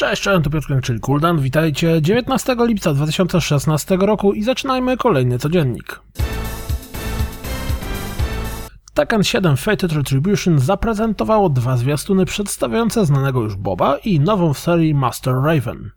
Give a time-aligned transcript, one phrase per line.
[0.00, 1.40] Cześć, cześć, to Piotr czyli Kuldan.
[1.40, 6.00] Witajcie 19 lipca 2016 roku i zaczynajmy kolejny codziennik.
[8.94, 14.94] Tekken 7 Fated Retribution zaprezentowało dwa zwiastuny przedstawiające znanego już Boba i nową w serii
[14.94, 15.90] Master Raven.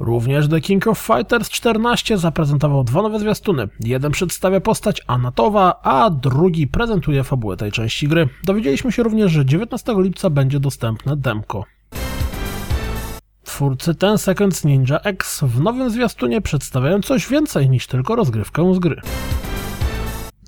[0.00, 3.68] Również The King of Fighters 14 zaprezentował dwa nowe zwiastuny.
[3.80, 8.28] Jeden przedstawia postać Anatowa, a drugi prezentuje fabułę tej części gry.
[8.44, 11.64] Dowiedzieliśmy się również, że 19 lipca będzie dostępne demko.
[13.56, 18.78] Twórcy Ten Seconds Ninja X w nowym zwiastunie przedstawiają coś więcej niż tylko rozgrywkę z
[18.78, 19.00] gry.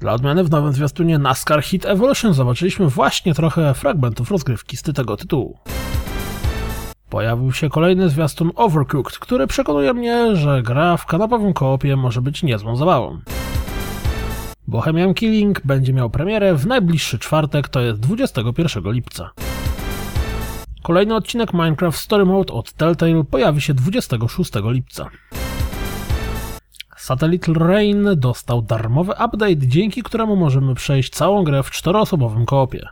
[0.00, 5.16] Dla odmiany w nowym zwiastunie NASCAR Hit Evolution zobaczyliśmy właśnie trochę fragmentów rozgrywki z tego
[5.16, 5.58] tytułu.
[7.10, 12.42] Pojawił się kolejny zwiastun Overcooked, który przekonuje mnie, że gra w kanapowym koopie może być
[12.42, 13.20] niezłą zabawą.
[14.66, 19.30] Bohemian Killing będzie miał premierę w najbliższy czwartek, to jest 21 lipca.
[20.82, 25.10] Kolejny odcinek Minecraft Story Mode od Telltale pojawi się 26 lipca.
[26.96, 32.88] Satellite Rain dostał darmowy update, dzięki któremu możemy przejść całą grę w czteroosobowym koopie.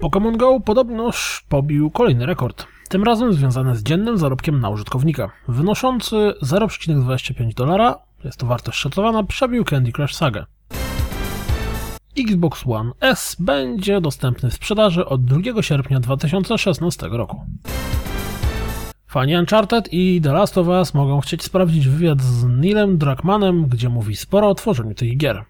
[0.00, 6.16] Pokémon Go podobnoż pobił kolejny rekord, tym razem związany z dziennym zarobkiem na użytkownika, wynoszący
[6.42, 10.46] 0,25 dolara, jest to wartość szacowana, przebił Candy Crush Saga.
[12.18, 17.40] Xbox One S będzie dostępny w sprzedaży od 2 sierpnia 2016 roku.
[19.06, 23.88] Fani Uncharted i The Last of Us mogą chcieć sprawdzić wywiad z Neilem Druckmannem, gdzie
[23.88, 25.44] mówi sporo o tworzeniu tych gier.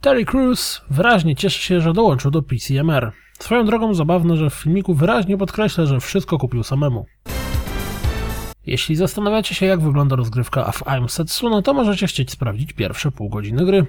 [0.00, 3.12] Terry Crews wyraźnie cieszy się, że dołączył do PCMR.
[3.38, 7.06] Swoją drogą zabawne, że w filmiku wyraźnie podkreśla, że wszystko kupił samemu.
[8.66, 13.28] Jeśli zastanawiacie się, jak wygląda rozgrywka w I'm Setsuna, to możecie chcieć sprawdzić pierwsze pół
[13.28, 13.86] godziny gry.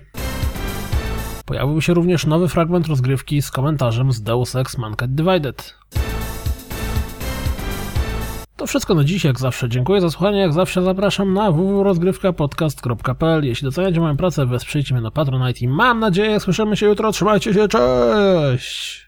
[1.49, 5.75] Pojawił się również nowy fragment rozgrywki z komentarzem z Deus Ex Mankind Divided.
[8.55, 9.69] To wszystko na dziś, jak zawsze.
[9.69, 15.11] Dziękuję za słuchanie, jak zawsze zapraszam na www.rozgrywkapodcast.pl Jeśli doceniacie moją pracę, wesprzyjcie mnie na
[15.11, 17.11] Patronite i mam nadzieję, słyszymy się jutro.
[17.11, 18.99] Trzymajcie się, cześć!